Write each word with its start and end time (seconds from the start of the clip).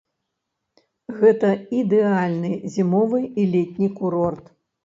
Гэта 1.19 1.51
ідэальны 1.81 2.51
зімовы 2.77 3.23
і 3.43 3.47
летні 3.55 3.93
курорт. 4.01 4.45